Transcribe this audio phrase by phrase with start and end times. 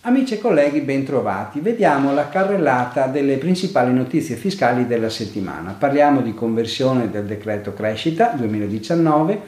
[0.00, 1.60] Amici e colleghi, bentrovati.
[1.60, 5.76] Vediamo la carrellata delle principali notizie fiscali della settimana.
[5.78, 9.40] Parliamo di conversione del decreto crescita 2019,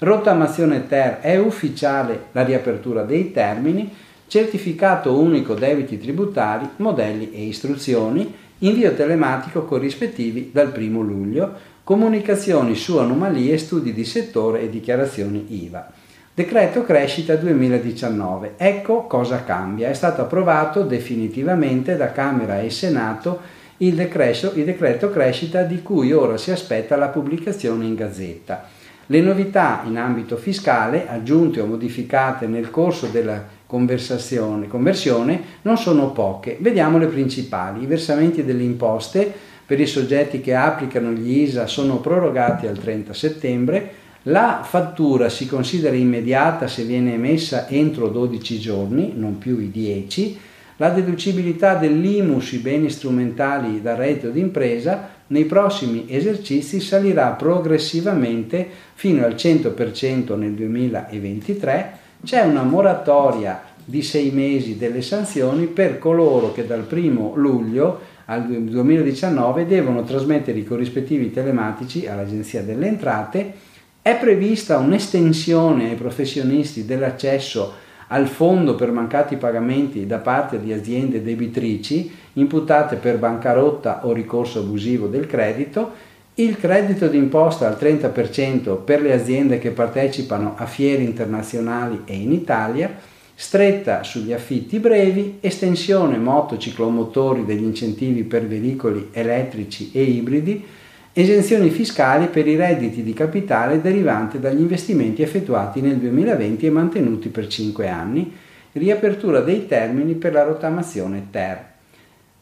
[0.00, 3.90] rottamazione ter è ufficiale la riapertura dei termini,
[4.26, 12.96] certificato unico debiti tributari, modelli e istruzioni, invio telematico corrispettivi dal 1 luglio, comunicazioni su
[12.96, 15.92] anomalie, studi di settore e dichiarazioni IVA.
[16.32, 18.54] Decreto crescita 2019.
[18.56, 19.90] Ecco cosa cambia.
[19.90, 23.40] È stato approvato definitivamente da Camera e Senato
[23.78, 28.66] il decreto, il decreto crescita di cui ora si aspetta la pubblicazione in gazzetta.
[29.06, 36.56] Le novità in ambito fiscale, aggiunte o modificate nel corso della conversione, non sono poche.
[36.60, 37.82] Vediamo le principali.
[37.82, 43.12] I versamenti delle imposte per i soggetti che applicano gli ISA sono prorogati al 30
[43.14, 49.70] settembre la fattura si considera immediata se viene emessa entro 12 giorni, non più i
[49.70, 50.38] 10.
[50.76, 59.26] La deducibilità dell'IMU sui beni strumentali da reddito d'impresa nei prossimi esercizi salirà progressivamente fino
[59.26, 61.98] al 100% nel 2023.
[62.24, 68.46] C'è una moratoria di sei mesi delle sanzioni per coloro che dal 1 luglio al
[68.46, 73.52] 2019 devono trasmettere i corrispettivi telematici all'Agenzia delle Entrate.
[74.00, 81.22] È prevista un'estensione ai professionisti dell'accesso al fondo per mancati pagamenti da parte di aziende
[81.22, 85.92] debitrici imputate per bancarotta o ricorso abusivo del credito,
[86.34, 92.32] il credito d'imposta al 30% per le aziende che partecipano a fiere internazionali e in
[92.32, 92.92] Italia,
[93.34, 100.64] stretta sugli affitti brevi, estensione moto-ciclomotori degli incentivi per veicoli elettrici e ibridi,
[101.12, 107.28] esenzioni fiscali per i redditi di capitale derivanti dagli investimenti effettuati nel 2020 e mantenuti
[107.28, 108.32] per 5 anni,
[108.72, 111.72] riapertura dei termini per la rottamazione TER.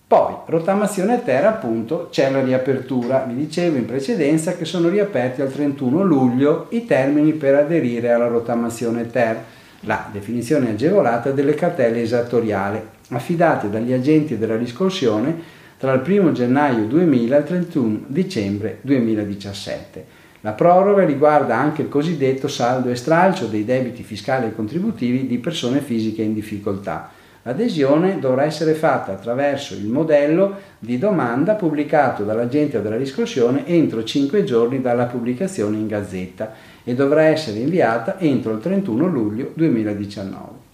[0.07, 5.51] Poi, rottamazione TER appunto, c'è la riapertura, vi dicevo in precedenza che sono riaperti al
[5.51, 9.43] 31 luglio i termini per aderire alla rottamazione TER,
[9.85, 16.85] la definizione agevolata delle cartelle esattoriali, affidate dagli agenti della riscossione tra il 1 gennaio
[16.87, 20.21] 2000 e il 31 dicembre 2017.
[20.43, 25.39] La proroga riguarda anche il cosiddetto saldo e stralcio dei debiti fiscali e contributivi di
[25.39, 27.11] persone fisiche in difficoltà.
[27.45, 34.45] L'adesione dovrà essere fatta attraverso il modello di domanda pubblicato dall'agente della riscossione entro 5
[34.45, 36.53] giorni dalla pubblicazione in gazzetta
[36.85, 40.71] e dovrà essere inviata entro il 31 luglio 2019.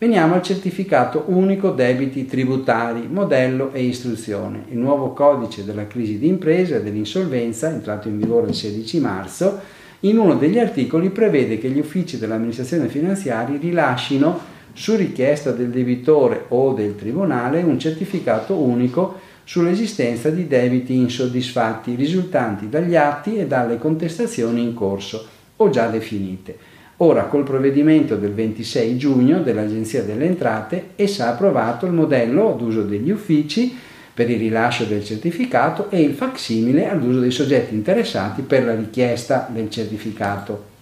[0.00, 4.66] Veniamo al certificato unico debiti tributari, modello e istruzione.
[4.68, 9.58] Il nuovo codice della crisi d'impresa e dell'insolvenza, entrato in vigore il 16 marzo,
[10.00, 16.44] in uno degli articoli prevede che gli uffici dell'amministrazione finanziaria rilascino, su richiesta del debitore
[16.48, 23.76] o del tribunale, un certificato unico sull'esistenza di debiti insoddisfatti risultanti dagli atti e dalle
[23.76, 30.90] contestazioni in corso o già definite Ora, col provvedimento del 26 giugno dell'Agenzia delle Entrate,
[30.96, 33.76] essa ha approvato il modello ad uso degli uffici
[34.12, 38.74] per il rilascio del certificato e il facsimile ad uso dei soggetti interessati per la
[38.74, 40.77] richiesta del certificato.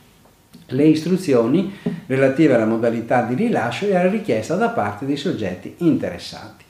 [0.70, 1.72] Le istruzioni
[2.06, 6.64] relative alla modalità di rilascio e alla richiesta da parte dei soggetti interessati.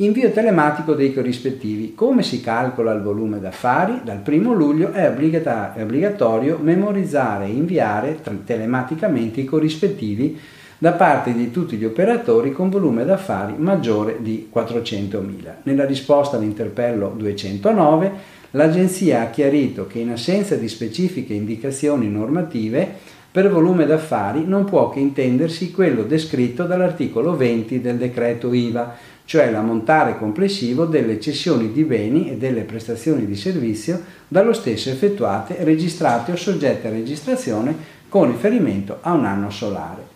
[0.00, 1.94] Invio telematico dei corrispettivi.
[1.94, 4.02] Come si calcola il volume d'affari?
[4.04, 10.38] Dal 1 luglio è obbligatorio memorizzare e inviare telematicamente i corrispettivi
[10.76, 15.22] da parte di tutti gli operatori con volume d'affari maggiore di 400.000.
[15.62, 18.12] Nella risposta all'interpello 209
[18.56, 22.90] l'Agenzia ha chiarito che in assenza di specifiche indicazioni normative
[23.30, 28.96] per volume d'affari non può che intendersi quello descritto dall'articolo 20 del decreto IVA
[29.26, 35.58] cioè l'ammontare complessivo delle cessioni di beni e delle prestazioni di servizio dallo stesso effettuate,
[35.60, 37.76] registrate o soggette a registrazione
[38.08, 40.14] con riferimento a un anno solare.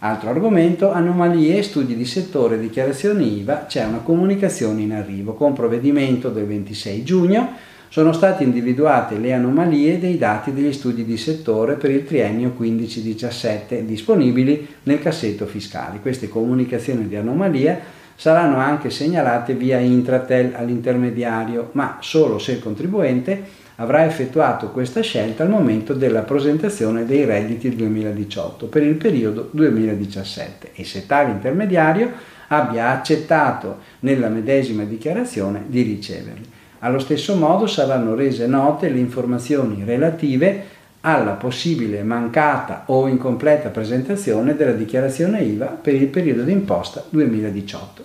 [0.00, 5.34] Altro argomento, anomalie, studi di settore, dichiarazioni IVA, c'è una comunicazione in arrivo.
[5.34, 11.18] Con provvedimento del 26 giugno sono state individuate le anomalie dei dati degli studi di
[11.18, 16.00] settore per il triennio 15-17 disponibili nel cassetto fiscale.
[16.00, 17.78] Queste comunicazioni di anomalia
[18.14, 23.42] saranno anche segnalate via Intratel all'intermediario, ma solo se il contribuente
[23.76, 30.70] avrà effettuato questa scelta al momento della presentazione dei redditi 2018 per il periodo 2017
[30.72, 32.10] e se tale intermediario
[32.48, 36.60] abbia accettato nella medesima dichiarazione di riceverli.
[36.84, 40.64] Allo stesso modo saranno rese note le informazioni relative
[41.02, 48.04] alla possibile mancata o incompleta presentazione della dichiarazione IVA per il periodo d'imposta 2018.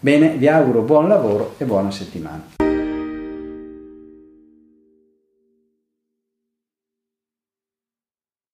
[0.00, 2.55] Bene, vi auguro buon lavoro e buona settimana.